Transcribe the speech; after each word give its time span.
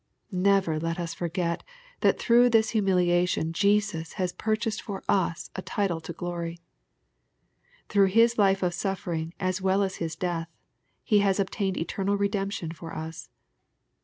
Never 0.31 0.79
let 0.79 0.99
us 0.99 1.13
forget 1.13 1.61
that 1.99 2.17
through 2.17 2.49
this 2.49 2.71
humiliation 2.71 3.53
Jesus 3.53 4.13
has 4.13 4.33
purchased 4.33 4.81
for 4.81 5.03
us 5.07 5.51
a 5.55 5.61
title 5.61 6.01
to 6.01 6.11
glory. 6.11 6.57
Through 7.87 8.07
His 8.07 8.39
life 8.39 8.63
of 8.63 8.71
suflfering, 8.73 9.33
as 9.39 9.61
well 9.61 9.83
as 9.83 9.97
His 9.97 10.15
death, 10.15 10.49
He 11.03 11.19
has 11.19 11.39
obtained 11.39 11.77
eternal 11.77 12.17
redemption 12.17 12.71
for 12.71 12.95
us. 12.95 13.29